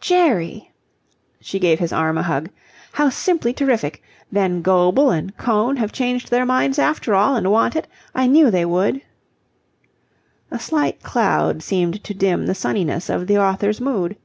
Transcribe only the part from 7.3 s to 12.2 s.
and want it? I knew they would." A slight cloud seemed to